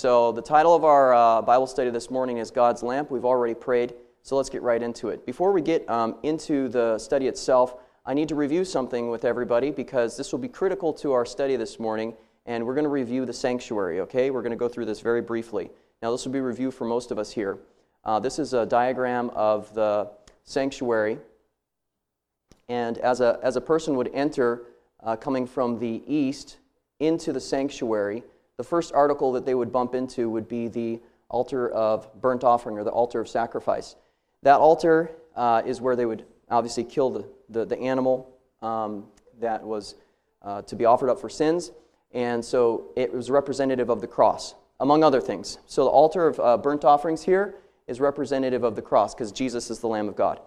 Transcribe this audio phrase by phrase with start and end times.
[0.00, 3.10] So, the title of our uh, Bible study this morning is God's Lamp.
[3.10, 5.26] We've already prayed, so let's get right into it.
[5.26, 7.74] Before we get um, into the study itself,
[8.06, 11.54] I need to review something with everybody because this will be critical to our study
[11.56, 12.14] this morning,
[12.46, 14.30] and we're going to review the sanctuary, okay?
[14.30, 15.68] We're going to go through this very briefly.
[16.00, 17.58] Now, this will be review for most of us here.
[18.02, 20.08] Uh, this is a diagram of the
[20.44, 21.18] sanctuary,
[22.70, 24.62] and as a, as a person would enter
[25.02, 26.56] uh, coming from the east
[27.00, 28.22] into the sanctuary,
[28.60, 31.00] the first article that they would bump into would be the
[31.30, 33.96] altar of burnt offering or the altar of sacrifice.
[34.42, 38.30] That altar uh, is where they would obviously kill the, the, the animal
[38.60, 39.06] um,
[39.40, 39.94] that was
[40.42, 41.72] uh, to be offered up for sins.
[42.12, 45.56] And so it was representative of the cross, among other things.
[45.64, 47.54] So the altar of uh, burnt offerings here
[47.86, 50.38] is representative of the cross because Jesus is the Lamb of God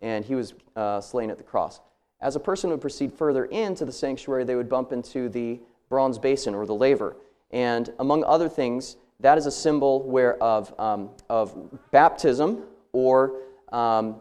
[0.00, 1.78] and he was uh, slain at the cross.
[2.20, 6.18] As a person would proceed further into the sanctuary, they would bump into the bronze
[6.18, 7.14] basin or the laver.
[7.50, 11.54] And among other things, that is a symbol where of, um, of
[11.90, 13.40] baptism or
[13.72, 14.16] um,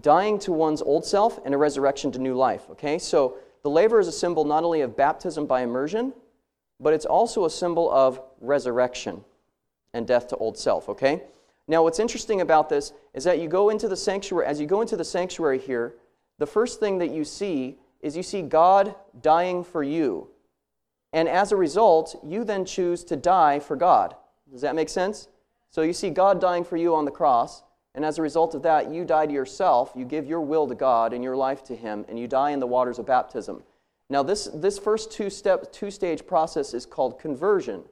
[0.00, 2.68] dying to one's old self and a resurrection to new life.
[2.70, 6.12] Okay, so the laver is a symbol not only of baptism by immersion,
[6.78, 9.22] but it's also a symbol of resurrection
[9.92, 10.88] and death to old self.
[10.88, 11.22] Okay.
[11.68, 14.46] Now, what's interesting about this is that you go into the sanctuary.
[14.46, 15.94] As you go into the sanctuary here,
[16.38, 20.28] the first thing that you see is you see God dying for you.
[21.12, 24.14] And as a result, you then choose to die for God.
[24.50, 25.28] Does that make sense?
[25.70, 27.62] So you see God dying for you on the cross,
[27.94, 30.74] and as a result of that, you die to yourself, you give your will to
[30.74, 33.62] God and your life to Him, and you die in the waters of baptism.
[34.08, 37.82] Now, this, this first two step, two stage process is called conversion.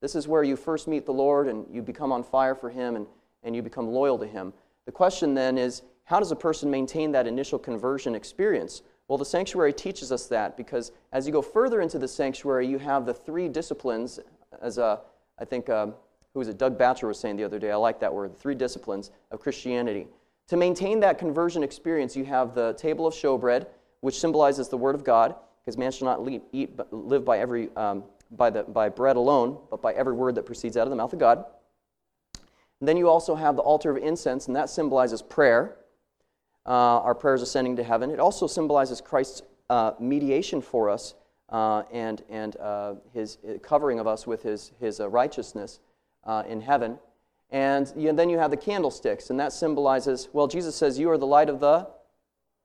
[0.00, 2.96] This is where you first meet the Lord and you become on fire for Him
[2.96, 3.06] and,
[3.42, 4.52] and you become loyal to Him.
[4.86, 8.82] The question then is how does a person maintain that initial conversion experience?
[9.08, 12.78] Well, the sanctuary teaches us that because as you go further into the sanctuary, you
[12.78, 14.18] have the three disciplines,
[14.60, 14.98] as uh,
[15.38, 15.94] I think, um,
[16.34, 18.38] who was it, Doug Batchelor was saying the other day, I like that word, the
[18.38, 20.08] three disciplines of Christianity.
[20.48, 23.66] To maintain that conversion experience, you have the table of showbread,
[24.00, 28.04] which symbolizes the Word of God, because man shall not eat, live by, every, um,
[28.32, 31.12] by, the, by bread alone, but by every word that proceeds out of the mouth
[31.12, 31.44] of God.
[32.80, 35.76] And then you also have the altar of incense, and that symbolizes prayer
[36.66, 38.10] uh, our prayers ascending to heaven.
[38.10, 41.14] It also symbolizes Christ's uh, mediation for us
[41.48, 45.80] uh, and, and uh, his uh, covering of us with his, his uh, righteousness
[46.48, 46.98] in heaven.
[47.50, 51.26] And then you have the candlesticks, and that symbolizes, well, Jesus says, You are the
[51.26, 51.86] light of the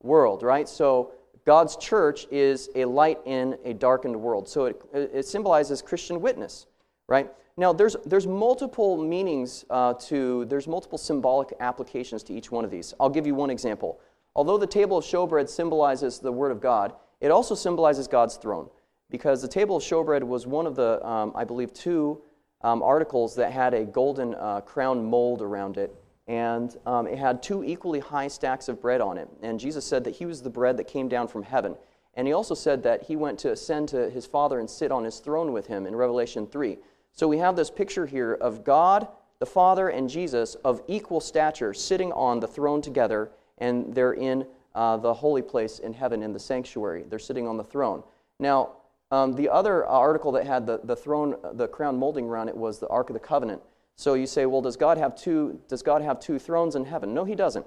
[0.01, 0.67] world, right?
[0.67, 1.11] So
[1.45, 4.50] God's church is a light in a darkened world.
[4.50, 6.66] So it, it symbolizes Christian witness,
[7.07, 7.31] right?
[7.57, 12.72] Now, there's, there's multiple meanings uh, to, there's multiple symbolic applications to each one of
[12.72, 12.94] these.
[13.00, 14.00] I'll give you one example.
[14.35, 18.69] Although the table of showbread symbolizes the Word of God, it also symbolizes God's throne
[19.09, 22.22] because the table of showbread was one of the, um, I believe, two
[22.61, 25.94] um, articles that had a golden uh, crown mold around it.
[26.28, 29.28] And um, it had two equally high stacks of bread on it.
[29.41, 31.75] And Jesus said that he was the bread that came down from heaven.
[32.13, 35.03] And he also said that he went to ascend to his Father and sit on
[35.03, 36.78] his throne with him in Revelation 3.
[37.13, 39.07] So we have this picture here of God,
[39.39, 44.45] the Father, and Jesus of equal stature sitting on the throne together, and they're in
[44.73, 47.03] uh, the holy place in heaven in the sanctuary.
[47.07, 48.03] They're sitting on the throne.
[48.39, 48.73] Now,
[49.11, 52.79] um, the other article that had the, the throne, the crown molding around it was
[52.79, 53.61] the Ark of the Covenant.
[53.97, 57.13] So you say, well, does God have two, does God have two thrones in heaven?
[57.13, 57.66] No, he doesn't.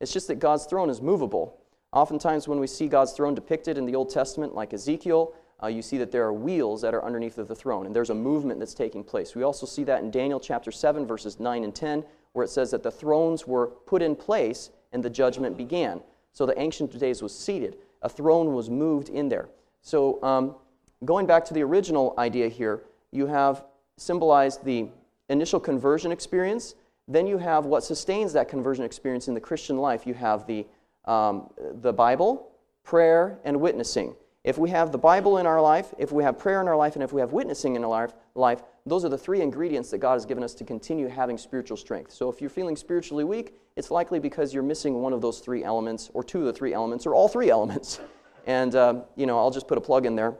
[0.00, 1.58] It's just that God's throne is movable.
[1.92, 5.82] Oftentimes, when we see God's throne depicted in the Old Testament, like Ezekiel, uh, you
[5.82, 8.58] see that there are wheels that are underneath of the throne, and there's a movement
[8.58, 9.34] that's taking place.
[9.34, 12.70] We also see that in Daniel chapter 7, verses 9 and 10, where it says
[12.72, 16.00] that the thrones were put in place and the judgment began.
[16.32, 19.48] So the Ancient Days was seated, a throne was moved in there.
[19.82, 20.56] So, um,
[21.04, 23.64] going back to the original idea here, you have
[23.96, 24.88] symbolized the
[25.28, 26.74] initial conversion experience.
[27.08, 30.06] Then you have what sustains that conversion experience in the Christian life.
[30.06, 30.66] You have the,
[31.04, 31.50] um,
[31.80, 32.48] the Bible,
[32.84, 34.14] prayer, and witnessing.
[34.44, 36.94] If we have the Bible in our life, if we have prayer in our life,
[36.94, 40.14] and if we have witnessing in our life, those are the three ingredients that God
[40.14, 42.12] has given us to continue having spiritual strength.
[42.12, 45.62] So if you're feeling spiritually weak, it's likely because you're missing one of those three
[45.62, 48.00] elements, or two of the three elements, or all three elements.
[48.44, 50.34] And, uh, you know, I'll just put a plug in there.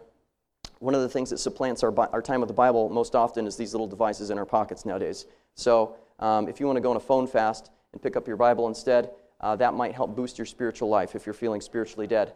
[0.80, 3.56] One of the things that supplants our, our time with the Bible most often is
[3.56, 5.26] these little devices in our pockets nowadays.
[5.54, 8.36] So um, if you want to go on a phone fast and pick up your
[8.36, 9.10] Bible instead,
[9.40, 12.32] uh, that might help boost your spiritual life if you're feeling spiritually dead.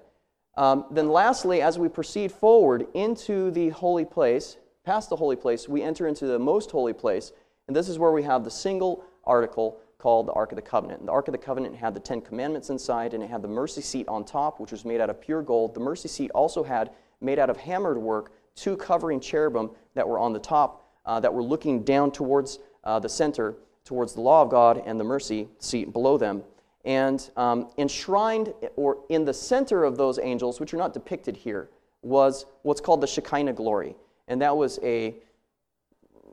[0.56, 5.68] Um, then, lastly, as we proceed forward into the holy place, past the holy place,
[5.68, 7.32] we enter into the most holy place.
[7.66, 11.00] And this is where we have the single article called the Ark of the Covenant.
[11.00, 13.48] And the Ark of the Covenant had the Ten Commandments inside, and it had the
[13.48, 15.74] mercy seat on top, which was made out of pure gold.
[15.74, 20.18] The mercy seat also had, made out of hammered work, two covering cherubim that were
[20.18, 24.42] on the top uh, that were looking down towards uh, the center, towards the law
[24.42, 26.42] of God and the mercy seat below them.
[26.86, 31.68] And um, enshrined, or in the center of those angels, which are not depicted here,
[32.02, 33.96] was what's called the Shekinah glory.
[34.28, 35.16] And that was a,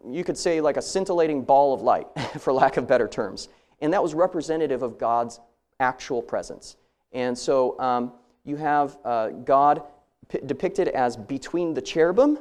[0.07, 2.07] you could say, like a scintillating ball of light,
[2.39, 3.49] for lack of better terms.
[3.81, 5.39] And that was representative of God's
[5.79, 6.77] actual presence.
[7.11, 8.13] And so um,
[8.43, 9.83] you have uh, God
[10.29, 12.37] p- depicted as between the cherubim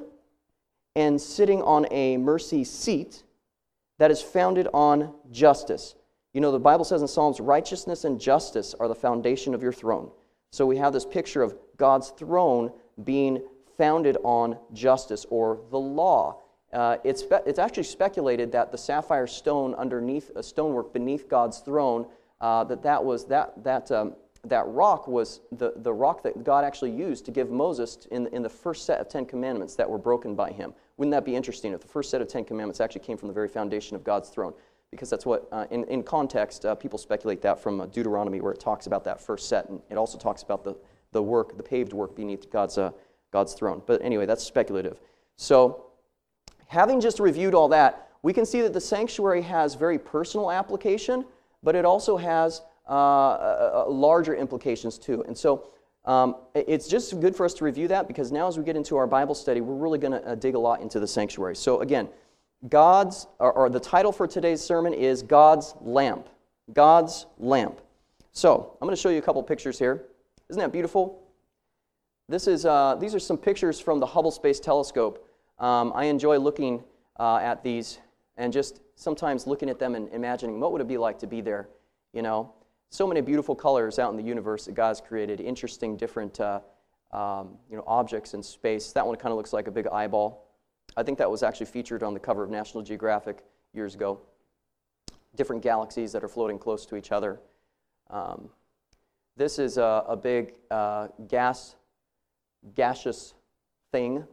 [0.94, 3.22] and sitting on a mercy seat
[3.98, 5.94] that is founded on justice.
[6.32, 9.72] You know, the Bible says in Psalms, righteousness and justice are the foundation of your
[9.72, 10.10] throne.
[10.50, 12.72] So we have this picture of God's throne
[13.04, 13.42] being
[13.76, 16.40] founded on justice or the law.
[16.72, 22.06] Uh, it's, it's actually speculated that the sapphire stone underneath a stonework beneath God's throne,
[22.40, 24.14] uh, that that was that that um,
[24.44, 28.42] that rock was the, the rock that God actually used to give Moses in, in
[28.42, 30.74] the first set of Ten Commandments that were broken by him.
[30.96, 33.34] Wouldn't that be interesting if the first set of Ten Commandments actually came from the
[33.34, 34.52] very foundation of God's throne?
[34.92, 38.60] Because that's what, uh, in, in context, uh, people speculate that from Deuteronomy, where it
[38.60, 40.76] talks about that first set, and it also talks about the,
[41.10, 42.92] the work, the paved work beneath God's, uh,
[43.32, 43.82] God's throne.
[43.86, 45.00] But anyway, that's speculative.
[45.36, 45.86] So,
[46.68, 51.24] having just reviewed all that, we can see that the sanctuary has very personal application,
[51.62, 55.24] but it also has uh, larger implications too.
[55.26, 55.68] And so
[56.04, 58.96] um, it's just good for us to review that because now as we get into
[58.96, 61.54] our Bible study, we're really going to uh, dig a lot into the sanctuary.
[61.56, 62.08] So again,
[62.68, 66.28] God's, or, or, the title for today's sermon is God's Lamp.
[66.72, 67.80] God's Lamp.
[68.32, 70.04] So I'm going to show you a couple pictures here.
[70.48, 71.22] Isn't that beautiful?
[72.28, 75.28] This is, uh, these are some pictures from the Hubble Space Telescope.
[75.58, 76.84] Um, I enjoy looking
[77.18, 77.98] uh, at these
[78.36, 81.40] and just sometimes looking at them and imagining what would it be like to be
[81.40, 81.68] there,
[82.12, 82.52] you know
[82.92, 86.60] so many beautiful colors out in the universe that God's created, interesting, different uh,
[87.10, 88.92] um, you know, objects in space.
[88.92, 90.46] That one kind of looks like a big eyeball.
[90.96, 94.20] I think that was actually featured on the cover of National Geographic years ago.
[95.34, 97.40] Different galaxies that are floating close to each other.
[98.10, 98.50] Um,
[99.36, 101.76] this is a, a big uh, gas,
[102.74, 103.34] gaseous
[103.90, 104.24] thing,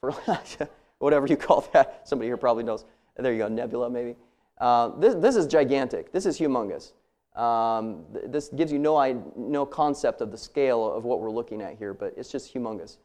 [0.00, 0.12] for
[0.98, 2.02] whatever you call that.
[2.04, 2.84] Somebody here probably knows.
[3.16, 4.14] There you go, nebula maybe.
[4.58, 6.12] Uh, this, this is gigantic.
[6.12, 6.92] This is humongous.
[7.34, 11.60] Um, th- this gives you no, no concept of the scale of what we're looking
[11.60, 12.98] at here, but it's just humongous.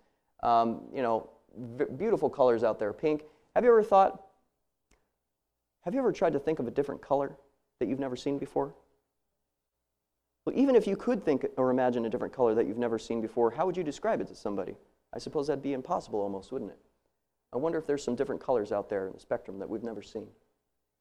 [0.43, 1.29] Um, you know,
[1.97, 2.93] beautiful colors out there.
[2.93, 3.23] Pink.
[3.55, 4.23] Have you ever thought,
[5.83, 7.35] have you ever tried to think of a different color
[7.79, 8.73] that you've never seen before?
[10.45, 13.21] Well, even if you could think or imagine a different color that you've never seen
[13.21, 14.75] before, how would you describe it to somebody?
[15.13, 16.79] I suppose that'd be impossible almost, wouldn't it?
[17.53, 20.01] I wonder if there's some different colors out there in the spectrum that we've never
[20.01, 20.27] seen.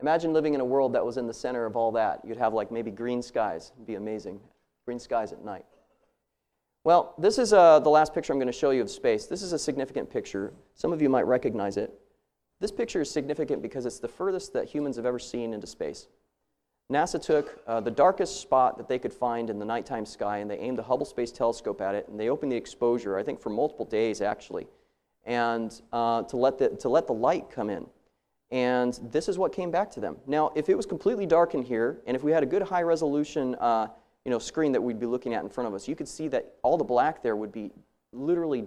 [0.00, 2.20] Imagine living in a world that was in the center of all that.
[2.24, 3.72] You'd have like maybe green skies.
[3.76, 4.40] It'd be amazing.
[4.84, 5.64] Green skies at night.
[6.82, 9.26] Well, this is uh, the last picture I'm going to show you of space.
[9.26, 10.54] This is a significant picture.
[10.74, 11.92] Some of you might recognize it.
[12.58, 16.08] This picture is significant because it's the furthest that humans have ever seen into space.
[16.90, 20.50] NASA took uh, the darkest spot that they could find in the nighttime sky and
[20.50, 23.40] they aimed the Hubble Space Telescope at it and they opened the exposure, I think
[23.40, 24.66] for multiple days actually,
[25.24, 27.86] and uh, to, let the, to let the light come in.
[28.50, 30.16] And this is what came back to them.
[30.26, 32.82] Now, if it was completely dark in here, and if we had a good high
[32.82, 33.88] resolution uh,
[34.24, 36.28] you know, screen that we'd be looking at in front of us, you could see
[36.28, 37.70] that all the black there would be
[38.12, 38.66] literally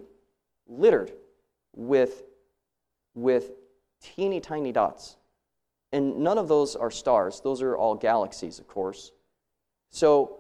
[0.68, 1.12] littered
[1.76, 2.24] with,
[3.14, 3.52] with
[4.02, 5.18] teeny tiny dots.
[5.92, 9.12] And none of those are stars, those are all galaxies, of course.
[9.92, 10.40] So,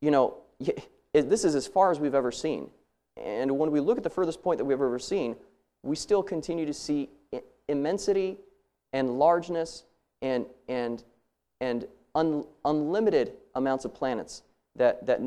[0.00, 0.38] you know,
[1.12, 2.70] this is as far as we've ever seen.
[3.16, 5.36] And when we look at the furthest point that we've ever seen,
[5.82, 7.10] we still continue to see
[7.68, 8.38] immensity
[8.92, 9.84] and largeness
[10.22, 11.02] and, and,
[11.60, 14.42] and un, unlimited amounts of planets
[14.76, 15.20] that, that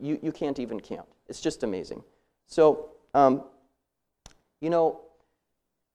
[0.00, 1.08] you, you can't even count.
[1.28, 2.02] It's just amazing.
[2.46, 3.44] So, um,
[4.60, 5.00] you know,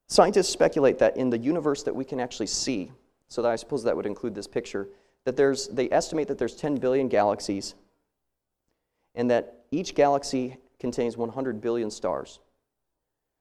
[0.08, 2.92] scientists speculate that in the universe that we can actually see,
[3.28, 4.88] so that I suppose that would include this picture,
[5.26, 7.76] that there's, they estimate that there's 10 billion galaxies
[9.16, 12.40] and that each galaxy contains 100 billion stars.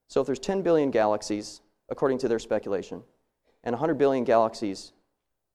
[0.08, 3.02] So if there's 10 billion galaxies, according to their speculation,
[3.64, 4.92] and 100 billion galaxies,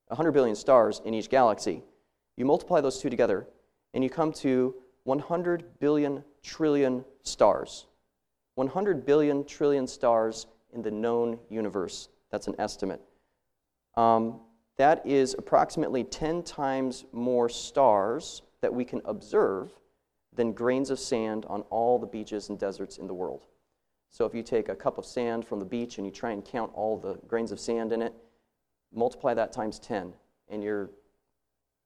[0.08, 1.84] 100 billion stars in each galaxy.
[2.36, 3.48] You multiply those two together,
[3.94, 7.88] and you come to 100 billion trillion stars.
[8.56, 12.10] 100 billion trillion stars in the known universe.
[12.32, 13.02] That's an estimate.
[13.96, 14.42] Um,
[14.78, 19.72] that is approximately 10 times more stars that we can observe
[20.34, 23.46] than grains of sand on all the beaches and deserts in the world.
[24.10, 26.44] So if you take a cup of sand from the beach and you try and
[26.44, 28.14] count all the grains of sand in it,
[28.94, 30.14] multiply that times 10,
[30.50, 30.90] and you're,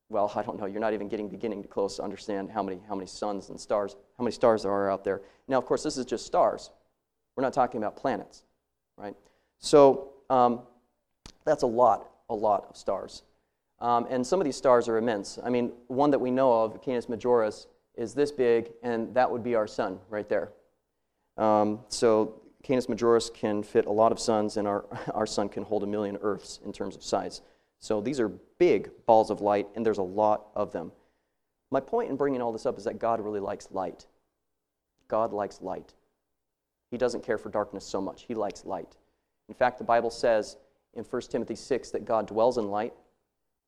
[0.10, 2.80] well, I don't know, you're not even getting beginning to close to understand how many,
[2.88, 5.22] how many suns and stars, how many stars there are out there.
[5.48, 6.70] Now, of course, this is just stars.
[7.36, 8.44] We're not talking about planets,
[8.98, 9.16] right?
[9.60, 10.62] So um,
[11.46, 13.24] That's a lot, a lot of stars.
[13.80, 15.40] Um, and some of these stars are immense.
[15.44, 19.44] I mean, one that we know of, Canis Majoris, is this big, and that would
[19.44, 20.52] be our sun right there.
[21.38, 25.64] Um, so Canis Majoris can fit a lot of suns, and our, our sun can
[25.64, 27.42] hold a million Earths in terms of size.
[27.84, 30.94] So these are big balls of light, and there's a lot of them.
[31.70, 34.06] My point in bringing all this up is that God really likes light.
[35.10, 35.94] God likes light.
[36.92, 38.24] He doesn't care for darkness so much.
[38.26, 38.96] He likes light.
[39.50, 40.56] In fact, the Bible says
[40.94, 42.94] in 1 Timothy 6 that God dwells in light.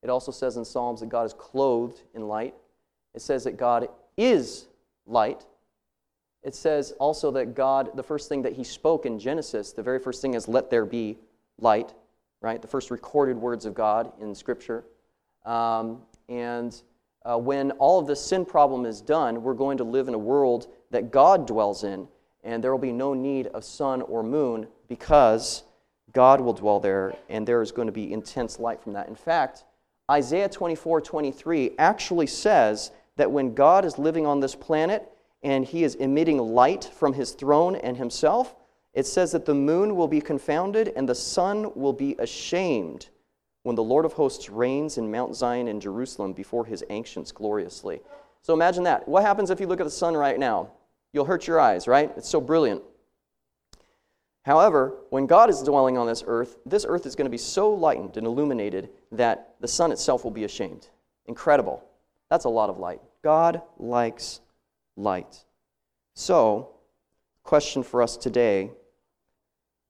[0.01, 2.55] It also says in Psalms that God is clothed in light.
[3.15, 4.67] It says that God is
[5.05, 5.45] light.
[6.41, 9.99] It says also that God, the first thing that He spoke in Genesis, the very
[9.99, 11.17] first thing is, let there be
[11.59, 11.93] light,
[12.41, 12.61] right?
[12.61, 14.83] The first recorded words of God in Scripture.
[15.45, 16.79] Um, and
[17.23, 20.19] uh, when all of this sin problem is done, we're going to live in a
[20.19, 22.07] world that God dwells in,
[22.43, 25.63] and there will be no need of sun or moon because
[26.13, 29.07] God will dwell there, and there is going to be intense light from that.
[29.07, 29.63] In fact,
[30.09, 35.11] Isaiah 24 23 actually says that when God is living on this planet
[35.41, 38.55] and he is emitting light from his throne and himself,
[38.95, 43.09] it says that the moon will be confounded and the sun will be ashamed
[43.63, 47.99] when the Lord of hosts reigns in Mount Zion in Jerusalem before his ancients gloriously.
[48.41, 49.07] So imagine that.
[49.07, 50.71] What happens if you look at the sun right now?
[51.11, 52.11] You'll hurt your eyes, right?
[52.15, 52.83] It's so brilliant.
[54.43, 57.73] However, when God is dwelling on this earth, this earth is going to be so
[57.73, 60.87] lightened and illuminated that the sun itself will be ashamed.
[61.25, 61.83] Incredible.
[62.29, 63.01] That's a lot of light.
[63.23, 64.41] God likes
[64.95, 65.43] light.
[66.13, 66.69] So,
[67.43, 68.71] question for us today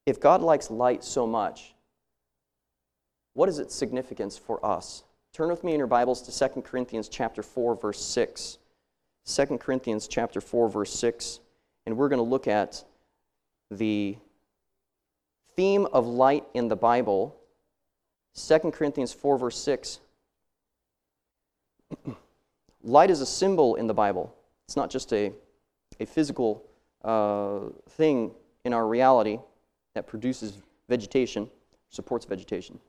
[0.06, 1.74] if God likes light so much,
[3.34, 5.04] what is its significance for us?
[5.34, 8.60] Turn with me in your Bibles to 2 Corinthians chapter 4 verse 6.
[9.26, 11.40] 2 Corinthians chapter 4 verse 6
[11.86, 12.84] and we're going to look at
[13.72, 14.16] the
[15.56, 17.36] theme of light in the Bible.
[18.36, 20.00] 2 Corinthians 4 verse 6.
[22.84, 24.34] light is a symbol in the Bible.
[24.68, 25.34] It's not just a,
[26.00, 26.64] a physical
[27.04, 27.60] uh,
[27.90, 28.32] thing
[28.64, 29.40] in our reality
[29.96, 31.50] that produces vegetation,
[31.90, 32.80] supports vegetation.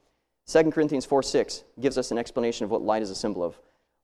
[0.47, 3.59] 2 Corinthians 4 6 gives us an explanation of what light is a symbol of.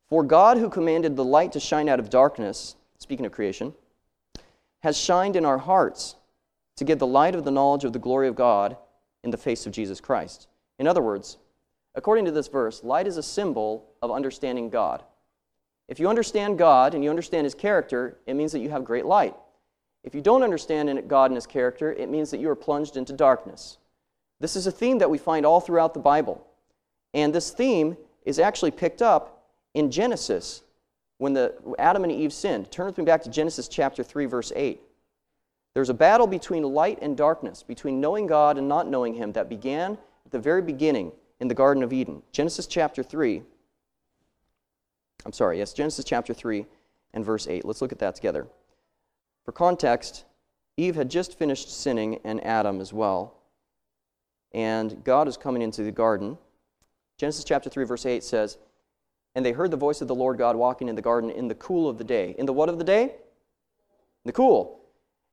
[0.08, 3.74] For God, who commanded the light to shine out of darkness, speaking of creation,
[4.80, 6.16] has shined in our hearts
[6.76, 8.76] to give the light of the knowledge of the glory of God
[9.22, 10.48] in the face of Jesus Christ.
[10.78, 11.38] In other words,
[11.94, 15.02] according to this verse, light is a symbol of understanding God.
[15.88, 19.06] If you understand God and you understand His character, it means that you have great
[19.06, 19.36] light.
[20.04, 23.12] If you don't understand God and His character, it means that you are plunged into
[23.12, 23.78] darkness.
[24.40, 26.44] This is a theme that we find all throughout the Bible.
[27.14, 30.62] And this theme is actually picked up in Genesis
[31.18, 32.70] when the, Adam and Eve sinned.
[32.70, 34.80] Turn with me back to Genesis chapter 3, verse 8.
[35.74, 39.48] There's a battle between light and darkness, between knowing God and not knowing Him, that
[39.48, 42.22] began at the very beginning in the Garden of Eden.
[42.32, 43.42] Genesis chapter 3.
[45.24, 46.66] I'm sorry, yes, Genesis chapter 3
[47.14, 47.64] and verse 8.
[47.64, 48.46] Let's look at that together.
[49.44, 50.24] For context,
[50.76, 53.42] Eve had just finished sinning, and Adam as well
[54.54, 56.38] and God is coming into the garden.
[57.16, 58.58] Genesis chapter 3, verse 8 says,
[59.34, 61.54] And they heard the voice of the Lord God walking in the garden in the
[61.54, 62.34] cool of the day.
[62.38, 63.14] In the what of the day?
[64.24, 64.80] The cool.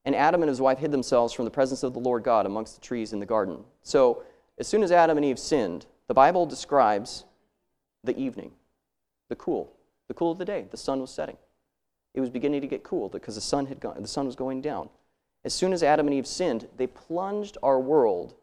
[0.05, 2.75] And Adam and his wife hid themselves from the presence of the Lord God amongst
[2.75, 3.63] the trees in the garden.
[3.83, 4.23] So,
[4.57, 7.25] as soon as Adam and Eve sinned, the Bible describes
[8.03, 8.51] the evening,
[9.29, 9.71] the cool,
[10.07, 10.67] the cool of the day.
[10.69, 11.37] The sun was setting.
[12.19, 14.59] It was beginning to get cool because the sun, had gone, the sun was going
[14.59, 14.89] down.
[15.45, 18.33] As soon as Adam and Eve sinned, they plunged our world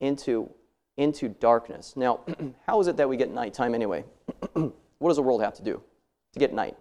[0.00, 0.48] into,
[0.96, 1.92] into darkness.
[1.94, 2.20] Now,
[2.66, 4.06] how is it that we get nighttime anyway?
[4.54, 5.82] what does the world have to do
[6.32, 6.74] to get night?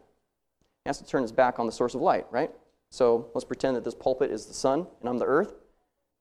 [0.86, 2.50] It has to turn its back on the source of light, right?
[2.92, 5.54] So let's pretend that this pulpit is the sun and I'm the earth,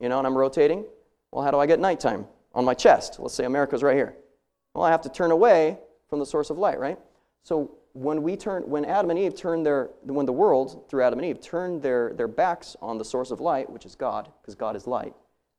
[0.00, 0.84] you know, and I'm rotating.
[1.30, 2.26] Well, how do I get nighttime?
[2.52, 3.20] On my chest.
[3.20, 4.16] Let's say America's right here.
[4.74, 6.98] Well, I have to turn away from the source of light, right?
[7.44, 11.18] So when we turn, when Adam and Eve turned their, when the world through Adam
[11.18, 14.54] and Eve turned their, their backs on the source of light, which is God, because
[14.54, 15.14] God is light,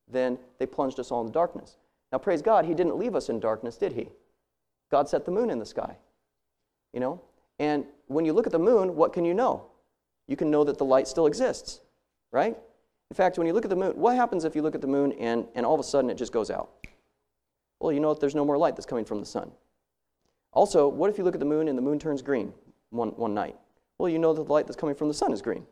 [0.10, 1.78] then they plunged us all in darkness.
[2.12, 4.10] Now, praise God, He didn't leave us in darkness, did He?
[4.90, 5.96] God set the moon in the sky.
[6.94, 7.22] You know?
[7.60, 9.66] And when you look at the moon, what can you know?
[10.28, 11.82] You can know that the light still exists,
[12.32, 12.58] right?
[13.10, 14.88] In fact, when you look at the moon, what happens if you look at the
[14.88, 16.70] moon and, and all of a sudden it just goes out?
[17.80, 19.52] Well, you know that there's no more light that's coming from the sun.
[20.54, 22.54] Also, what if you look at the moon and the moon turns green
[22.90, 23.56] one, one night?
[23.98, 25.66] Well, you know that the light that's coming from the sun is green.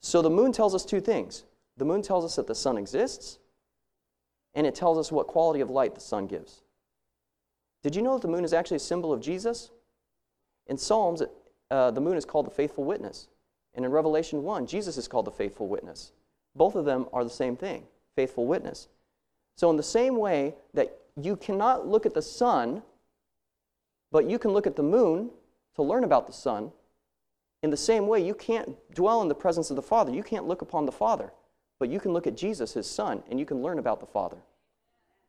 [0.00, 1.44] So the moon tells us two things.
[1.76, 3.38] The moon tells us that the sun exists,
[4.54, 6.62] and it tells us what quality of light the sun gives.
[7.82, 9.70] Did you know that the moon is actually a symbol of Jesus?
[10.66, 11.22] In Psalms,
[11.70, 13.28] uh, the moon is called the faithful witness.
[13.74, 16.12] And in Revelation 1, Jesus is called the faithful witness.
[16.54, 18.88] Both of them are the same thing faithful witness.
[19.56, 22.82] So, in the same way that you cannot look at the sun,
[24.10, 25.30] but you can look at the moon
[25.74, 26.72] to learn about the sun.
[27.62, 30.12] In the same way, you can't dwell in the presence of the Father.
[30.12, 31.32] You can't look upon the Father,
[31.78, 34.38] but you can look at Jesus, his Son, and you can learn about the Father.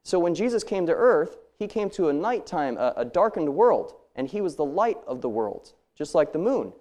[0.04, 3.96] So when Jesus came to earth, he came to a nighttime, a, a darkened world,
[4.16, 6.74] and he was the light of the world, just like the moon.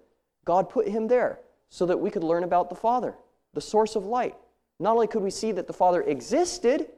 [0.45, 3.15] God put him there so that we could learn about the Father,
[3.53, 4.35] the source of light.
[4.79, 6.88] Not only could we see that the Father existed,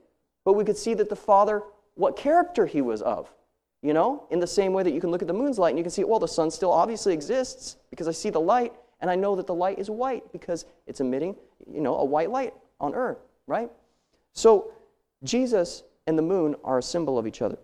[0.44, 1.62] but we could see that the Father,
[1.94, 3.32] what character he was of.
[3.82, 5.78] You know, in the same way that you can look at the moon's light and
[5.78, 9.08] you can see, well, the sun still obviously exists because I see the light and
[9.08, 11.36] I know that the light is white because it's emitting,
[11.72, 13.70] you know, a white light on earth, right?
[14.32, 14.72] So
[15.22, 17.58] Jesus and the moon are a symbol of each other.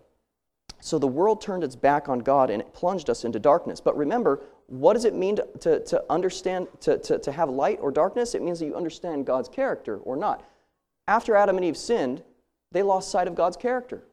[0.79, 3.81] So the world turned its back on God and it plunged us into darkness.
[3.81, 7.79] But remember, what does it mean to, to, to understand, to, to, to have light
[7.81, 8.35] or darkness?
[8.35, 10.43] It means that you understand God's character or not.
[11.07, 12.23] After Adam and Eve sinned,
[12.71, 14.03] they lost sight of God's character.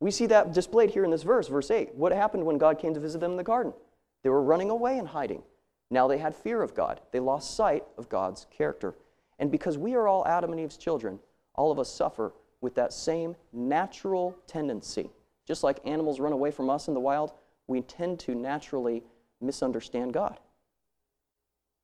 [0.00, 1.94] We see that displayed here in this verse, verse 8.
[1.94, 3.72] What happened when God came to visit them in the garden?
[4.22, 5.42] They were running away and hiding.
[5.90, 7.00] Now they had fear of God.
[7.12, 8.94] They lost sight of God's character.
[9.38, 11.18] And because we are all Adam and Eve's children,
[11.54, 15.10] all of us suffer with that same natural tendency.
[15.46, 17.32] Just like animals run away from us in the wild,
[17.66, 19.02] we tend to naturally
[19.40, 20.40] misunderstand God.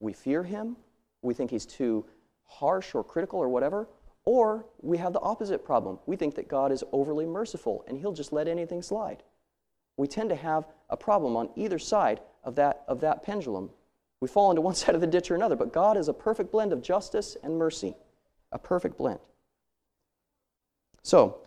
[0.01, 0.77] We fear Him,
[1.23, 2.05] we think He's too
[2.45, 3.89] harsh or critical or whatever,
[4.25, 5.99] or we have the opposite problem.
[6.07, 9.23] We think that God is overly merciful and He'll just let anything slide.
[9.97, 13.71] We tend to have a problem on either side of that, of that pendulum.
[14.21, 16.53] We fall into one side of the ditch or another, but God is a perfect
[16.53, 17.97] blend of justice and mercy,
[18.53, 19.21] a perfect blend.
[21.03, 21.39] So,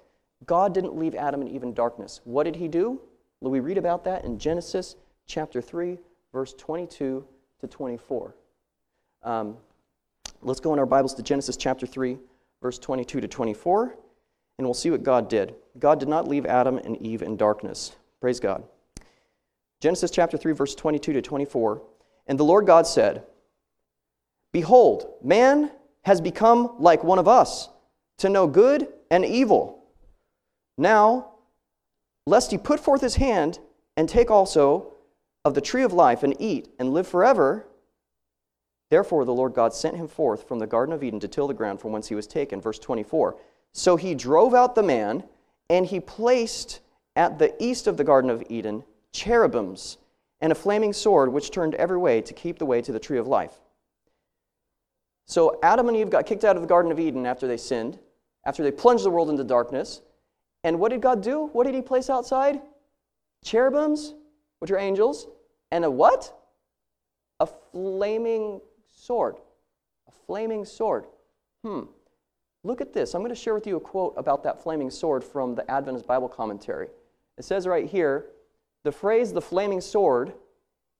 [0.45, 2.19] God didn't leave Adam in even darkness.
[2.25, 3.01] What did he do?
[3.39, 4.95] Well, we read about that in Genesis
[5.27, 5.97] chapter 3,
[6.33, 7.25] verse 22
[7.61, 8.35] to 24.
[9.23, 9.57] Um,
[10.41, 12.17] let's go in our Bibles to Genesis chapter 3,
[12.65, 13.95] verse 22 to 24,
[14.57, 15.53] and we'll see what God did.
[15.77, 17.95] God did not leave Adam and Eve in darkness.
[18.19, 18.63] Praise God.
[19.81, 21.83] Genesis chapter 3, verse 22 to 24.
[22.25, 23.23] And the Lord God said,
[24.51, 25.69] Behold, man
[26.05, 27.69] has become like one of us,
[28.17, 29.83] to know good and evil.
[30.75, 31.33] Now,
[32.25, 33.59] lest he put forth his hand
[33.95, 34.91] and take also
[35.43, 37.67] of the tree of life and eat and live forever.
[38.89, 41.53] Therefore, the Lord God sent him forth from the Garden of Eden to till the
[41.53, 42.61] ground from whence he was taken.
[42.61, 43.35] Verse 24.
[43.71, 45.23] So he drove out the man,
[45.69, 46.81] and he placed
[47.15, 49.97] at the east of the Garden of Eden cherubims
[50.41, 53.17] and a flaming sword which turned every way to keep the way to the tree
[53.17, 53.53] of life.
[55.25, 57.97] So Adam and Eve got kicked out of the Garden of Eden after they sinned,
[58.45, 60.01] after they plunged the world into darkness.
[60.63, 61.47] And what did God do?
[61.47, 62.61] What did He place outside?
[63.43, 64.13] Cherubims,
[64.59, 65.27] which are angels,
[65.71, 66.33] and a what?
[67.39, 68.61] A flaming
[69.05, 69.35] sword.
[70.07, 71.05] A flaming sword.
[71.63, 71.81] Hmm.
[72.63, 73.13] Look at this.
[73.13, 76.07] I'm going to share with you a quote about that flaming sword from the Adventist
[76.07, 76.87] Bible commentary.
[77.37, 78.25] It says right here
[78.83, 80.33] the phrase the flaming sword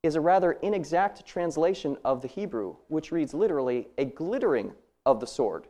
[0.03, 4.73] is a rather inexact translation of the Hebrew, which reads literally a glittering
[5.05, 5.67] of the sword.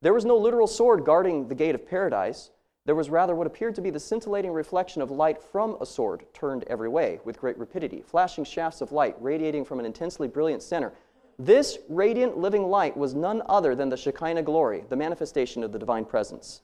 [0.00, 2.50] There was no literal sword guarding the gate of paradise.
[2.86, 6.24] There was rather what appeared to be the scintillating reflection of light from a sword
[6.32, 10.62] turned every way with great rapidity, flashing shafts of light radiating from an intensely brilliant
[10.62, 10.92] center.
[11.38, 15.78] This radiant living light was none other than the Shekinah glory, the manifestation of the
[15.78, 16.62] divine presence.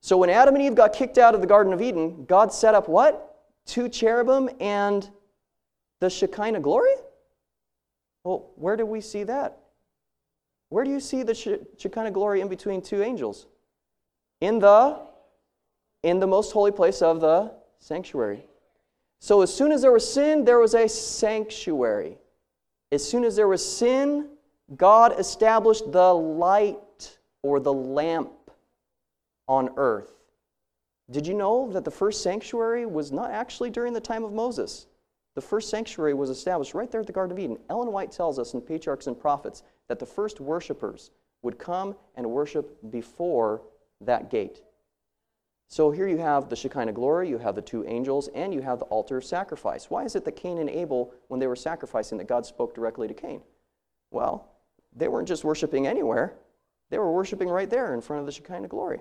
[0.00, 2.74] So when Adam and Eve got kicked out of the Garden of Eden, God set
[2.74, 3.36] up what?
[3.66, 5.08] Two cherubim and
[6.00, 6.94] the Shekinah glory?
[8.22, 9.58] Well, where do we see that?
[10.68, 13.46] Where do you see the Shekinah glory in between two angels?
[14.40, 15.00] In the
[16.04, 18.44] in the most holy place of the sanctuary.
[19.18, 22.18] So as soon as there was sin, there was a sanctuary.
[22.90, 24.28] As soon as there was sin,
[24.76, 28.32] God established the light or the lamp
[29.46, 30.12] on earth.
[31.10, 34.86] Did you know that the first sanctuary was not actually during the time of Moses?
[35.34, 37.58] The first sanctuary was established right there at the Garden of Eden.
[37.70, 41.10] Ellen White tells us in Patriarchs and Prophets that the first worshipers
[41.42, 43.62] would come and worship before
[44.00, 44.62] that gate.
[45.70, 48.78] So here you have the Shekinah glory, you have the two angels, and you have
[48.78, 49.90] the altar of sacrifice.
[49.90, 53.06] Why is it that Cain and Abel, when they were sacrificing, that God spoke directly
[53.06, 53.42] to Cain?
[54.10, 54.48] Well,
[54.96, 56.34] they weren't just worshiping anywhere,
[56.90, 59.00] they were worshiping right there in front of the Shekinah glory.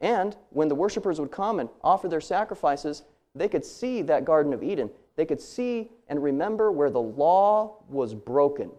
[0.00, 3.02] And when the worshipers would come and offer their sacrifices,
[3.34, 4.88] they could see that Garden of Eden.
[5.16, 8.70] They could see and remember where the law was broken.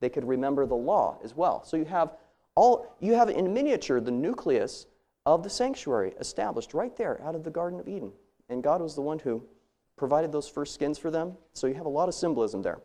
[0.00, 1.64] They could remember the law as well.
[1.64, 2.12] So you have
[2.54, 4.86] all you have in miniature the nucleus
[5.26, 8.12] of the sanctuary established right there out of the Garden of Eden.
[8.48, 9.42] And God was the one who
[9.96, 11.36] provided those first skins for them.
[11.52, 12.80] So you have a lot of symbolism there.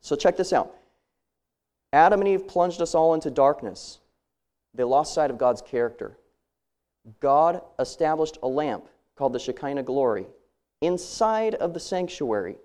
[0.00, 0.74] So check this out
[1.92, 4.00] Adam and Eve plunged us all into darkness.
[4.74, 6.18] They lost sight of God's character.
[7.20, 10.26] God established a lamp called the Shekinah glory
[10.80, 12.56] inside of the sanctuary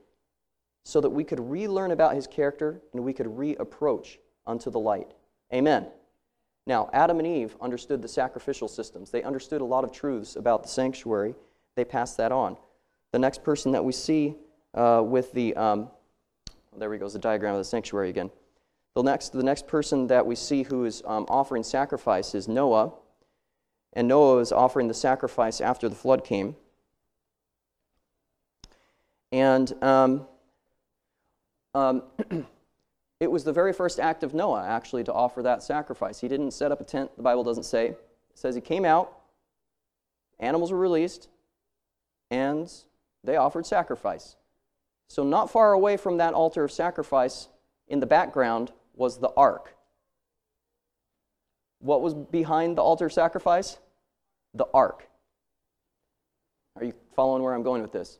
[0.83, 4.17] so that we could relearn about his character and we could reapproach
[4.47, 5.11] unto the light.
[5.53, 5.87] Amen.
[6.67, 9.09] Now, Adam and Eve understood the sacrificial systems.
[9.09, 11.35] They understood a lot of truths about the sanctuary.
[11.75, 12.57] They passed that on.
[13.11, 14.35] The next person that we see
[14.73, 15.89] uh, with the, um,
[16.77, 18.29] there we go, the diagram of the sanctuary again.
[18.95, 22.93] The next, the next person that we see who is um, offering sacrifice is Noah.
[23.93, 26.55] And Noah is offering the sacrifice after the flood came.
[29.31, 30.27] And um,
[31.73, 32.03] um,
[33.21, 36.19] it was the very first act of Noah, actually, to offer that sacrifice.
[36.19, 37.89] He didn't set up a tent, the Bible doesn't say.
[37.89, 37.97] It
[38.33, 39.15] says he came out,
[40.39, 41.29] animals were released,
[42.31, 42.73] and
[43.23, 44.37] they offered sacrifice.
[45.07, 47.47] So, not far away from that altar of sacrifice,
[47.87, 49.75] in the background, was the ark.
[51.77, 53.77] What was behind the altar of sacrifice?
[54.55, 55.07] The ark.
[56.75, 58.17] Are you following where I'm going with this?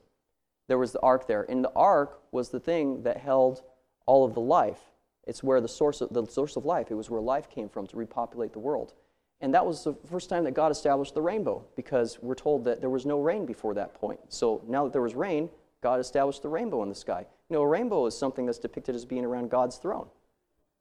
[0.67, 1.43] There was the ark there.
[1.49, 3.63] And the ark was the thing that held
[4.11, 4.81] all of the life.
[5.25, 7.87] It's where the source of, the source of life, it was where life came from
[7.87, 8.93] to repopulate the world.
[9.39, 12.81] And that was the first time that God established the rainbow because we're told that
[12.81, 14.19] there was no rain before that point.
[14.27, 17.25] So now that there was rain, God established the rainbow in the sky.
[17.49, 20.07] You know, a rainbow is something that's depicted as being around God's throne,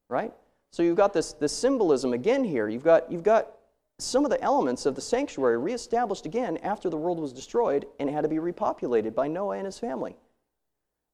[0.08, 0.32] right?
[0.72, 2.68] So you've got this, this symbolism again here.
[2.68, 3.52] You've got, you've got
[3.98, 8.10] some of the elements of the sanctuary reestablished again after the world was destroyed and
[8.10, 10.16] had to be repopulated by Noah and his family.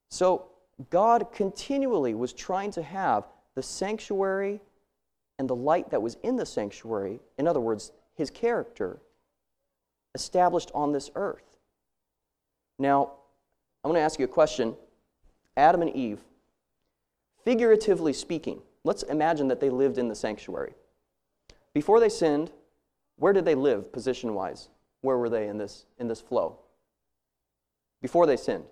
[0.08, 0.46] So
[0.90, 4.60] God continually was trying to have the sanctuary
[5.38, 9.00] and the light that was in the sanctuary, in other words, his character,
[10.14, 11.58] established on this earth.
[12.78, 13.12] Now,
[13.82, 14.74] I'm going to ask you a question.
[15.56, 16.20] Adam and Eve,
[17.44, 20.74] figuratively speaking, let's imagine that they lived in the sanctuary.
[21.72, 22.50] Before they sinned,
[23.16, 24.68] where did they live position wise?
[25.00, 26.58] Where were they in this, in this flow?
[28.02, 28.64] Before they sinned.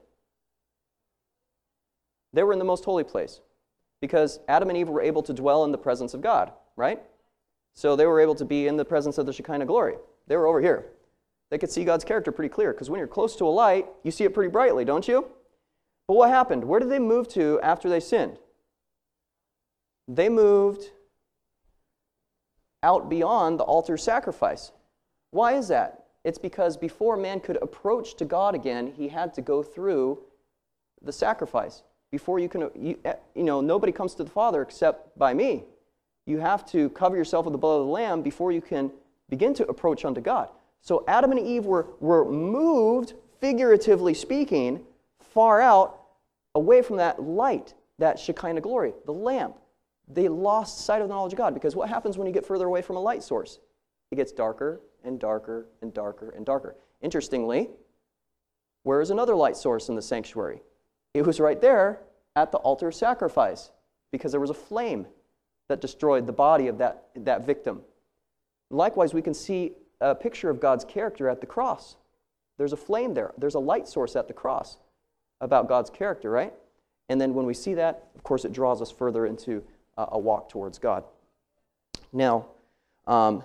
[2.34, 3.40] They were in the most holy place
[4.00, 7.00] because Adam and Eve were able to dwell in the presence of God, right?
[7.74, 9.94] So they were able to be in the presence of the Shekinah glory.
[10.26, 10.86] They were over here.
[11.50, 14.10] They could see God's character pretty clear because when you're close to a light, you
[14.10, 15.26] see it pretty brightly, don't you?
[16.08, 16.64] But what happened?
[16.64, 18.38] Where did they move to after they sinned?
[20.08, 20.90] They moved
[22.82, 24.72] out beyond the altar sacrifice.
[25.30, 26.06] Why is that?
[26.24, 30.18] It's because before man could approach to God again, he had to go through
[31.00, 35.18] the sacrifice before you can, you, eh, you know, nobody comes to the Father except
[35.18, 35.64] by me.
[36.26, 38.92] You have to cover yourself with the blood of the Lamb before you can
[39.28, 40.48] begin to approach unto God.
[40.80, 44.84] So Adam and Eve were, were moved, figuratively speaking,
[45.18, 46.02] far out
[46.54, 49.56] away from that light, that Shekinah glory, the lamp.
[50.06, 52.66] They lost sight of the knowledge of God because what happens when you get further
[52.66, 53.58] away from a light source?
[54.12, 56.76] It gets darker and darker and darker and darker.
[57.02, 57.70] Interestingly,
[58.84, 60.62] where is another light source in the sanctuary?
[61.14, 62.00] It was right there
[62.36, 63.70] at the altar of sacrifice
[64.10, 65.06] because there was a flame
[65.68, 67.80] that destroyed the body of that, that victim.
[68.70, 71.96] Likewise, we can see a picture of God's character at the cross.
[72.58, 74.76] There's a flame there, there's a light source at the cross
[75.40, 76.52] about God's character, right?
[77.08, 79.62] And then when we see that, of course, it draws us further into
[79.96, 81.04] a walk towards God.
[82.12, 82.46] Now,
[83.06, 83.44] um,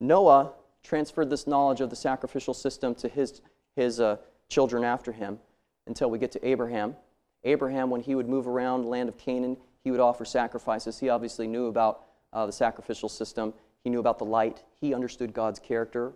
[0.00, 3.40] Noah transferred this knowledge of the sacrificial system to his,
[3.74, 4.16] his uh,
[4.48, 5.38] children after him
[5.86, 6.96] until we get to Abraham.
[7.44, 10.98] Abraham, when he would move around the land of Canaan, he would offer sacrifices.
[10.98, 13.54] He obviously knew about uh, the sacrificial system.
[13.84, 14.62] He knew about the light.
[14.80, 16.12] He understood God's character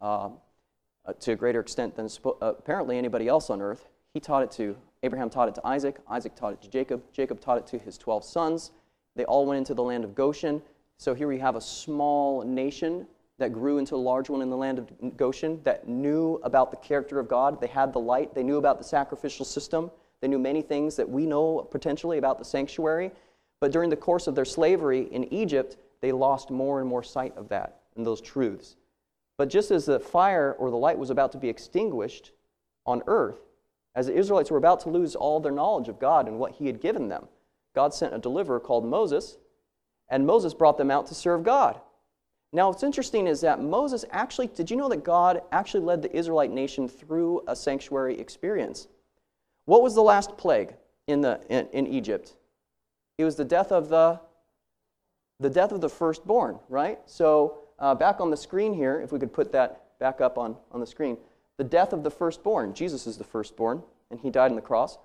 [0.00, 0.30] uh,
[1.20, 3.88] to a greater extent than uh, apparently anybody else on earth.
[4.14, 5.96] He taught it to Abraham taught it to Isaac.
[6.08, 7.02] Isaac taught it to Jacob.
[7.12, 8.72] Jacob taught it to his 12 sons.
[9.14, 10.62] They all went into the land of Goshen.
[10.96, 13.06] So here we have a small nation
[13.38, 16.76] that grew into a large one in the land of Goshen that knew about the
[16.76, 17.60] character of God.
[17.60, 21.08] They had the light, they knew about the sacrificial system, they knew many things that
[21.08, 23.12] we know potentially about the sanctuary.
[23.60, 27.36] But during the course of their slavery in Egypt, they lost more and more sight
[27.36, 28.76] of that and those truths.
[29.36, 32.32] But just as the fire or the light was about to be extinguished
[32.86, 33.38] on earth,
[33.94, 36.66] as the Israelites were about to lose all their knowledge of God and what He
[36.66, 37.28] had given them,
[37.74, 39.38] God sent a deliverer called Moses,
[40.08, 41.80] and Moses brought them out to serve God.
[42.52, 46.14] Now, what's interesting is that Moses actually, did you know that God actually led the
[46.16, 48.88] Israelite nation through a sanctuary experience?
[49.66, 50.74] What was the last plague
[51.06, 52.36] in, the, in, in Egypt?
[53.18, 54.18] It was the death of the,
[55.40, 56.98] the death of the firstborn, right?
[57.04, 60.56] So uh, back on the screen here, if we could put that back up on,
[60.72, 61.18] on the screen,
[61.58, 62.72] the death of the firstborn.
[62.72, 64.96] Jesus is the firstborn, and he died on the cross.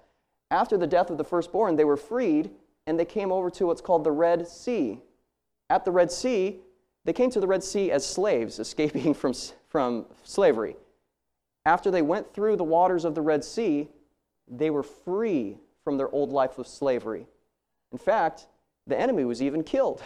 [0.49, 2.51] After the death of the firstborn, they were freed,
[2.85, 5.01] and they came over to what's called the Red Sea.
[5.69, 6.59] At the Red Sea,
[7.05, 9.33] they came to the Red Sea as slaves, escaping from,
[9.67, 10.75] from slavery.
[11.65, 13.87] After they went through the waters of the Red Sea,
[14.47, 17.25] they were free from their old life of slavery.
[17.91, 18.47] In fact,
[18.87, 20.01] the enemy was even killed.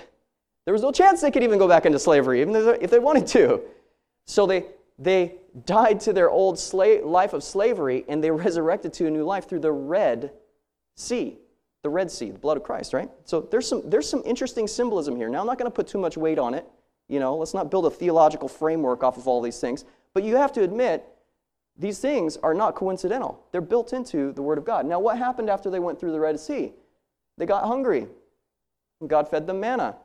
[0.66, 3.26] There was no chance they could even go back into slavery, even if they wanted
[3.28, 3.62] to.
[4.26, 4.66] So they,
[5.00, 9.24] they died to their old slave, life of slavery and they resurrected to a new
[9.24, 10.32] life through the Red
[10.96, 11.38] Sea.
[11.84, 13.10] The Red Sea, the blood of Christ, right?
[13.24, 15.30] So there's some, there's some interesting symbolism here.
[15.30, 16.66] Now, I'm not going to put too much weight on it.
[17.08, 19.86] You know, let's not build a theological framework off of all these things.
[20.14, 21.06] But you have to admit,
[21.78, 23.46] these things are not coincidental.
[23.52, 24.86] They're built into the Word of God.
[24.86, 26.74] Now, what happened after they went through the Red Sea?
[27.38, 28.08] They got hungry.
[29.00, 29.96] And God fed them manna.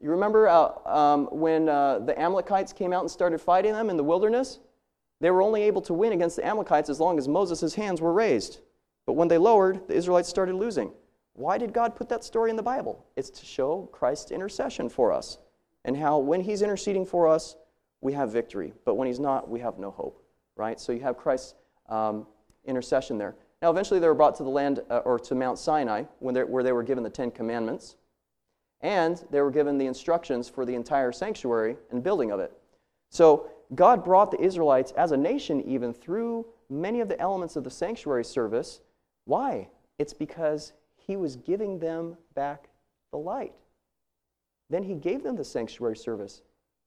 [0.00, 3.96] You remember uh, um, when uh, the Amalekites came out and started fighting them in
[3.96, 4.60] the wilderness?
[5.20, 8.12] They were only able to win against the Amalekites as long as Moses' hands were
[8.12, 8.60] raised.
[9.06, 10.92] But when they lowered, the Israelites started losing.
[11.32, 13.04] Why did God put that story in the Bible?
[13.16, 15.38] It's to show Christ's intercession for us
[15.84, 17.56] and how when He's interceding for us,
[18.00, 18.72] we have victory.
[18.84, 20.22] But when He's not, we have no hope,
[20.56, 20.78] right?
[20.78, 21.54] So you have Christ's
[21.88, 22.26] um,
[22.64, 23.34] intercession there.
[23.60, 26.72] Now, eventually, they were brought to the land uh, or to Mount Sinai where they
[26.72, 27.96] were given the Ten Commandments.
[28.80, 32.52] And they were given the instructions for the entire sanctuary and building of it.
[33.10, 37.64] So God brought the Israelites as a nation even through many of the elements of
[37.64, 38.80] the sanctuary service.
[39.24, 39.68] Why?
[39.98, 42.68] It's because he was giving them back
[43.10, 43.54] the light.
[44.70, 46.42] Then he gave them the sanctuary service.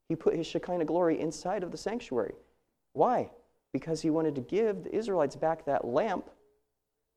[0.07, 2.33] He put his Shekinah glory inside of the sanctuary.
[2.93, 3.31] Why?
[3.71, 6.29] Because he wanted to give the Israelites back that lamp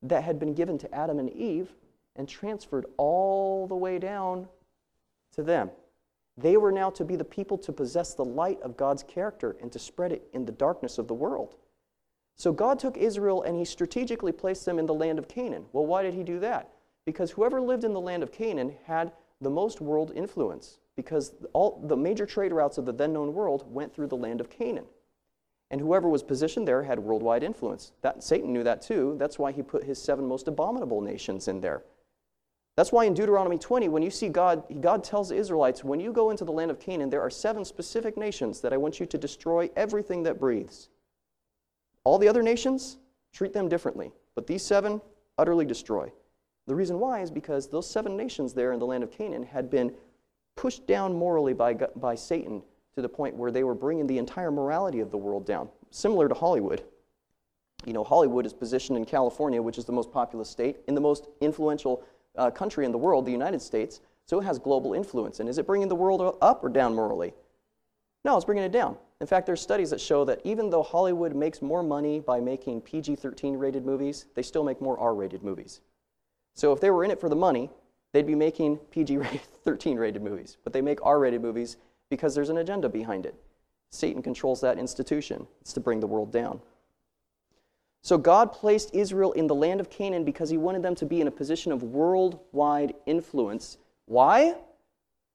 [0.03, 1.75] that had been given to Adam and Eve
[2.17, 4.47] and transferred all the way down
[5.33, 5.71] to them.
[6.37, 9.71] They were now to be the people to possess the light of God's character and
[9.73, 11.57] to spread it in the darkness of the world.
[12.37, 15.67] So God took Israel and he strategically placed them in the land of Canaan.
[15.73, 16.71] Well, why did he do that?
[17.05, 21.83] Because whoever lived in the land of Canaan had the most world influence, because all
[21.87, 24.87] the major trade routes of the then known world went through the land of Canaan.
[25.71, 27.93] And whoever was positioned there had worldwide influence.
[28.03, 29.17] That, Satan knew that too.
[29.19, 31.83] That's why he put his seven most abominable nations in there.
[32.77, 36.13] That's why in Deuteronomy 20, when you see God, God tells the Israelites, when you
[36.13, 39.07] go into the land of Canaan, there are seven specific nations that I want you
[39.07, 40.89] to destroy everything that breathes.
[42.03, 42.99] All the other nations,
[43.33, 44.13] treat them differently.
[44.35, 45.01] But these seven,
[45.39, 46.13] utterly destroy.
[46.67, 49.71] The reason why is because those seven nations there in the land of Canaan had
[49.71, 49.93] been
[50.57, 52.63] pushed down morally by, by Satan
[52.95, 56.29] to the point where they were bringing the entire morality of the world down, similar
[56.29, 56.83] to Hollywood.
[57.85, 61.01] You know, Hollywood is positioned in California, which is the most populous state, in the
[61.01, 62.03] most influential
[62.37, 65.41] uh, country in the world, the United States, so it has global influence.
[65.41, 67.35] And is it bringing the world up or down morally?
[68.25, 68.97] No, it's bringing it down.
[69.21, 72.81] In fact, there's studies that show that even though Hollywood makes more money by making
[72.81, 75.81] PG 13 rated movies, they still make more R rated movies.
[76.55, 77.71] So if they were in it for the money,
[78.13, 79.19] they'd be making PG
[79.65, 80.57] 13 rated movies.
[80.65, 81.77] But they make R rated movies
[82.11, 83.35] because there's an agenda behind it.
[83.91, 86.61] Satan controls that institution, it's to bring the world down.
[88.03, 91.21] So God placed Israel in the land of Canaan because he wanted them to be
[91.21, 93.79] in a position of worldwide influence.
[94.07, 94.57] Why?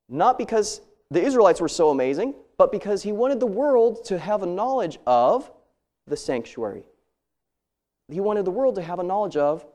[0.07, 4.43] Not because the Israelites were so amazing, but because he wanted the world to have
[4.43, 5.51] a knowledge of
[6.05, 6.83] the sanctuary.
[8.07, 9.65] He wanted the world to have a knowledge of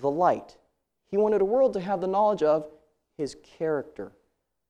[0.00, 0.56] the light.
[1.14, 2.66] He wanted a world to have the knowledge of
[3.16, 4.10] his character.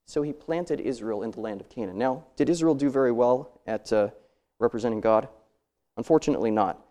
[0.04, 1.96] So he planted Israel in the land of Canaan.
[1.96, 4.10] Now, did Israel do very well at uh,
[4.58, 5.26] representing God?
[5.96, 6.84] Unfortunately, not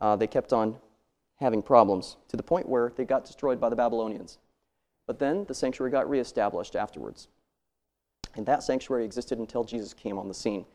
[0.00, 0.78] uh, they kept on
[1.36, 4.38] having problems to the point where they got destroyed by the Babylonians.
[5.06, 7.28] But then the sanctuary got reestablished afterwards.
[8.34, 10.66] And that sanctuary existed until Jesus came on the scene.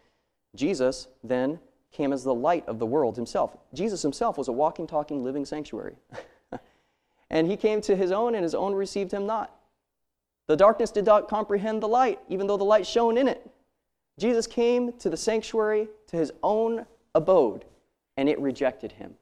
[0.56, 1.60] Jesus then
[1.92, 3.58] came as the light of the world himself.
[3.74, 5.98] Jesus himself was a walking, talking, living sanctuary.
[7.30, 9.54] and he came to his own, and his own received him not.
[10.48, 13.50] The darkness did not comprehend the light, even though the light shone in it.
[14.18, 17.66] Jesus came to the sanctuary, to his own abode,
[18.16, 19.14] and it rejected him.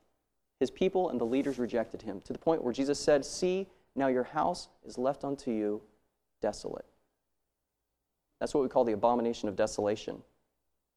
[0.60, 4.08] His people and the leaders rejected him to the point where Jesus said, See, now
[4.08, 5.82] your house is left unto you
[6.42, 6.86] desolate.
[8.40, 10.22] That's what we call the abomination of desolation,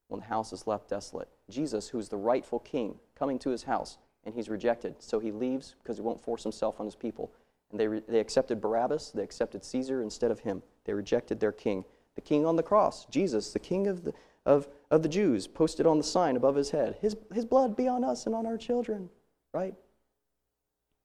[0.07, 1.29] when the house is left desolate.
[1.49, 3.97] Jesus, who is the rightful king, coming to his house,
[4.29, 4.93] and he's rejected.
[4.99, 7.31] So he leaves because he won't force himself on his people.
[7.71, 10.61] And they, re- they accepted Barabbas, they accepted Caesar instead of him.
[10.85, 11.83] They rejected their king.
[12.13, 14.13] The king on the cross, Jesus, the king of the,
[14.45, 17.87] of, of the Jews posted on the sign above his head his, his blood be
[17.87, 19.09] on us and on our children,
[19.51, 19.73] right?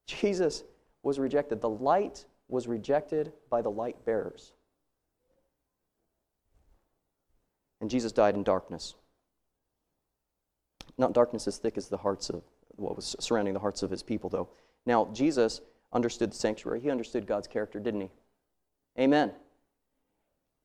[0.06, 0.64] Jesus
[1.02, 1.62] was rejected.
[1.62, 4.52] The light was rejected by the light bearers.
[7.80, 8.96] And Jesus died in darkness.
[10.98, 12.42] Not darkness as thick as the hearts of
[12.76, 14.48] what was surrounding the hearts of his people, though.
[14.86, 15.60] Now, Jesus
[15.92, 16.80] understood the sanctuary.
[16.80, 18.10] He understood God's character, didn't he?
[18.98, 19.32] Amen.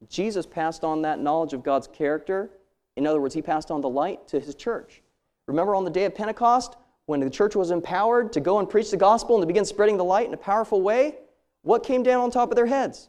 [0.09, 2.51] Jesus passed on that knowledge of God's character
[2.99, 5.01] In other words, he passed on the light to his church.
[5.47, 8.91] Remember on the day of Pentecost, when the church was empowered to go and preach
[8.91, 11.15] the gospel and to begin spreading the light in a powerful way?
[11.61, 13.07] What came down on top of their heads?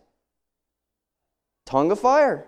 [1.67, 2.47] Tongue of fire.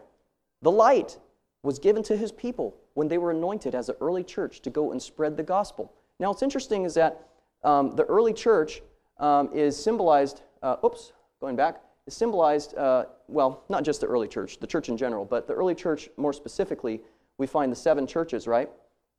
[0.63, 1.19] The light
[1.65, 4.93] was given to his people when they were anointed as the early church to go
[4.93, 5.93] and spread the gospel.
[6.23, 7.27] Now, what's interesting is that
[7.65, 8.81] um, the early church
[9.19, 14.29] um, is symbolized, uh, oops, going back, is symbolized, uh, well, not just the early
[14.29, 17.01] church, the church in general, but the early church more specifically,
[17.39, 18.71] we find the seven churches, right?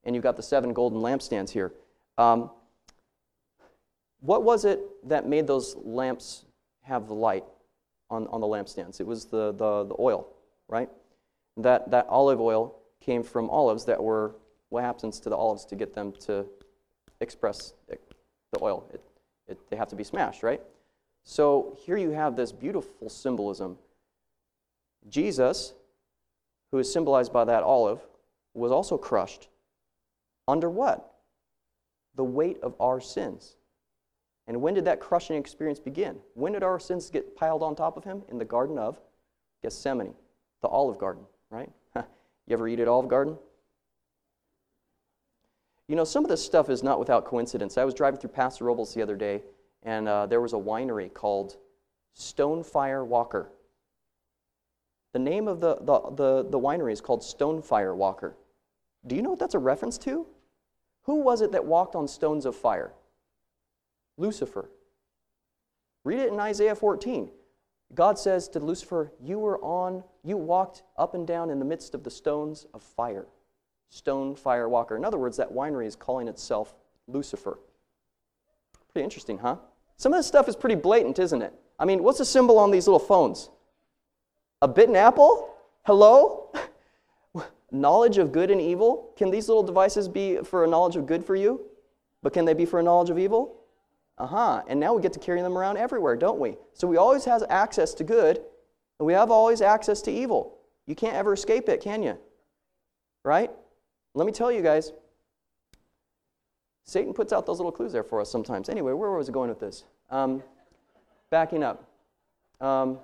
[0.05, 1.73] And you've got the seven golden lampstands here.
[2.17, 2.49] Um,
[4.21, 6.45] what was it that made those lamps
[6.83, 7.43] have the light
[8.09, 9.01] on, on the lampstands?
[9.01, 10.29] It was the, the, the oil,
[10.69, 10.87] right?
[11.57, 14.35] That, that olive oil came from olives that were,
[14.69, 16.45] what happens to the olives to get them to
[17.23, 18.85] express the oil?
[18.93, 19.01] It,
[19.47, 20.61] it, they have to be smashed, right?
[21.23, 23.77] So here you have this beautiful symbolism.
[25.09, 25.73] Jesus,
[26.71, 27.99] who is symbolized by that olive,
[28.53, 29.47] was also crushed.
[30.47, 31.13] Under what?
[32.15, 33.55] The weight of our sins.
[34.47, 36.17] And when did that crushing experience begin?
[36.33, 38.23] When did our sins get piled on top of him?
[38.29, 38.99] In the Garden of
[39.61, 40.13] Gethsemane,
[40.61, 41.71] the Olive Garden, right?
[41.95, 42.03] you
[42.49, 43.37] ever eat at Olive Garden?
[45.87, 47.77] You know, some of this stuff is not without coincidence.
[47.77, 49.43] I was driving through Paso Robles the other day,
[49.83, 51.57] and uh, there was a winery called
[52.17, 53.51] Stonefire Walker.
[55.11, 58.35] The name of the, the, the, the winery is called Stonefire Walker.
[59.05, 60.25] Do you know what that's a reference to?
[61.03, 62.93] Who was it that walked on stones of fire?
[64.17, 64.69] Lucifer.
[66.05, 67.29] Read it in Isaiah 14.
[67.93, 71.93] God says to Lucifer, You were on, you walked up and down in the midst
[71.93, 73.27] of the stones of fire.
[73.93, 74.95] Stone Fire Walker.
[74.95, 76.73] In other words, that winery is calling itself
[77.07, 77.59] Lucifer.
[78.91, 79.57] Pretty interesting, huh?
[79.97, 81.53] Some of this stuff is pretty blatant, isn't it?
[81.77, 83.51] I mean, what's the symbol on these little phones?
[84.63, 85.53] A bitten apple?
[85.83, 86.51] Hello?
[87.71, 89.11] knowledge of good and evil?
[89.15, 91.61] Can these little devices be for a knowledge of good for you?
[92.23, 93.57] But can they be for a knowledge of evil?
[94.17, 94.63] Uh huh.
[94.67, 96.57] And now we get to carry them around everywhere, don't we?
[96.73, 98.37] So we always have access to good,
[98.97, 100.57] and we have always access to evil.
[100.87, 102.17] You can't ever escape it, can you?
[103.23, 103.51] Right?
[104.15, 104.91] Let me tell you guys,
[106.83, 108.69] Satan puts out those little clues there for us sometimes.
[108.69, 109.83] Anyway, where was I going with this?
[110.11, 110.43] Um,
[111.29, 111.89] backing up.
[112.61, 112.99] Um,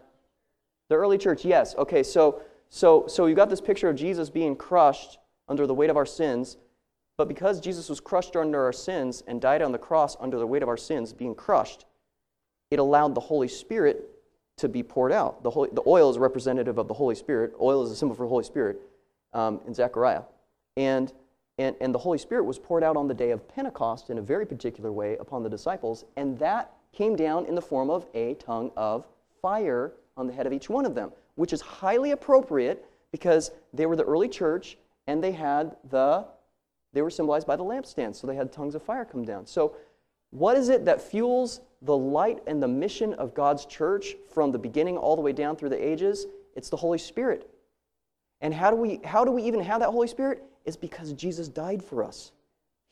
[0.89, 1.75] the early church, yes.
[1.75, 5.17] Okay, so so so you got this picture of Jesus being crushed
[5.47, 6.57] under the weight of our sins,
[7.17, 10.47] but because Jesus was crushed under our sins and died on the cross under the
[10.47, 11.85] weight of our sins, being crushed,
[12.69, 14.09] it allowed the Holy Spirit
[14.57, 15.41] to be poured out.
[15.41, 17.53] The, Holy, the oil is representative of the Holy Spirit.
[17.59, 18.79] Oil is a symbol for the Holy Spirit
[19.33, 20.23] um, in Zechariah.
[20.79, 21.11] And,
[21.57, 24.21] and, and the Holy Spirit was poured out on the day of Pentecost in a
[24.21, 28.35] very particular way upon the disciples, and that came down in the form of a
[28.35, 29.05] tongue of
[29.41, 33.85] fire on the head of each one of them, which is highly appropriate because they
[33.85, 36.25] were the early church and they had the
[36.93, 39.45] they were symbolized by the lampstand, so they had tongues of fire come down.
[39.45, 39.75] So,
[40.31, 44.57] what is it that fuels the light and the mission of God's church from the
[44.57, 46.25] beginning all the way down through the ages?
[46.55, 47.49] It's the Holy Spirit.
[48.41, 50.43] And how do we, how do we even have that Holy Spirit?
[50.69, 52.31] It's because Jesus died for us.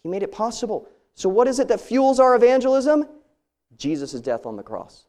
[0.01, 0.89] He made it possible.
[1.13, 3.07] So, what is it that fuels our evangelism?
[3.77, 5.05] Jesus' death on the cross.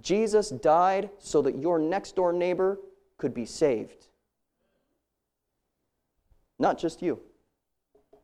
[0.00, 2.78] Jesus died so that your next door neighbor
[3.16, 4.06] could be saved.
[6.60, 7.18] Not just you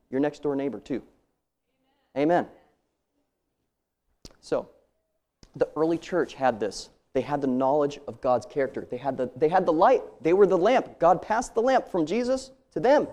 [0.09, 1.03] your next door neighbor too.
[2.17, 2.47] Amen.
[4.41, 4.69] So,
[5.57, 6.91] the early church had this.
[7.13, 8.87] They had the knowledge of God's character.
[8.89, 10.03] They had the, they had the light.
[10.21, 11.01] They were the lamp.
[11.01, 13.09] God passed the lamp from Jesus to them.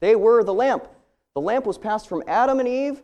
[0.00, 0.86] They were the lamp.
[1.34, 3.02] The lamp was passed from Adam and Eve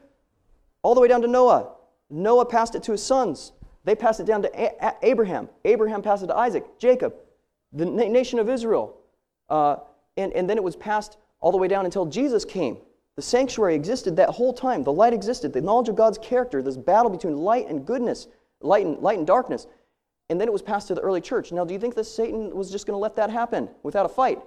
[0.83, 1.73] all the way down to Noah.
[2.11, 3.53] Noah passed it to his sons.
[3.85, 5.49] They passed it down to A- Abraham.
[5.65, 7.15] Abraham passed it to Isaac, Jacob,
[7.73, 8.97] the na- nation of Israel.
[9.49, 9.77] Uh,
[10.17, 12.79] and, and then it was passed all the way down until Jesus came.
[13.17, 14.85] The sanctuary existed that whole time.
[14.85, 15.53] The light existed.
[15.53, 18.29] The knowledge of God's character, this battle between light and goodness,
[18.61, 19.67] light and, light and darkness.
[20.31, 21.53] And then it was passed to the early church.
[21.53, 24.09] Now, do you think that Satan was just going to let that happen without a
[24.09, 24.41] fight?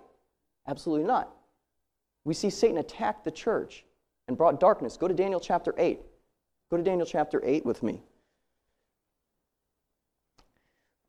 [0.67, 1.34] Absolutely not.
[2.25, 3.85] We see Satan attack the church
[4.27, 4.97] and brought darkness.
[4.97, 5.99] Go to Daniel chapter 8.
[6.69, 8.01] Go to Daniel chapter 8 with me.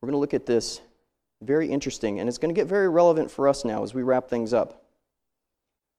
[0.01, 0.83] We're going to look at this.
[1.43, 4.29] Very interesting, and it's going to get very relevant for us now as we wrap
[4.29, 4.85] things up.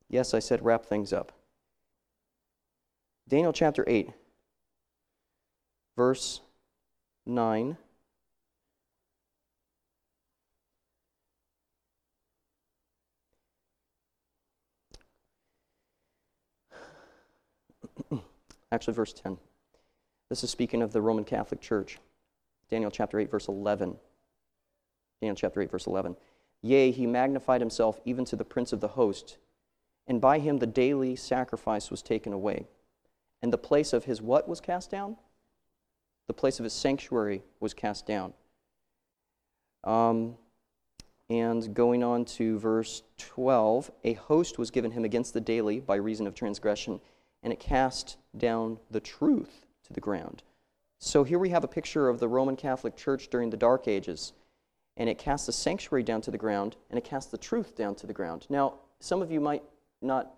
[0.10, 1.32] Yes, I said wrap things up.
[3.28, 4.10] Daniel chapter 8,
[5.96, 6.42] verse
[7.26, 7.78] 9.
[18.72, 19.38] Actually, verse 10.
[20.30, 22.00] This is speaking of the Roman Catholic Church.
[22.70, 23.96] Daniel chapter 8, verse 11.
[25.22, 26.16] Daniel chapter 8, verse 11.
[26.62, 29.38] Yea, he magnified himself even to the prince of the host.
[30.06, 32.68] And by him the daily sacrifice was taken away.
[33.42, 35.18] And the place of his what was cast down?
[36.28, 38.34] The place of his sanctuary was cast down.
[39.84, 40.36] Um,
[41.30, 45.96] and going on to verse 12, a host was given him against the daily by
[45.96, 47.00] reason of transgression,
[47.44, 50.44] and it cast down the truth to the ground.
[51.00, 54.34] So here we have a picture of the Roman Catholic Church during the Dark Ages,
[54.96, 57.96] and it cast the sanctuary down to the ground, and it cast the truth down
[57.96, 58.48] to the ground.
[58.50, 59.64] Now, some of you might
[60.02, 60.34] not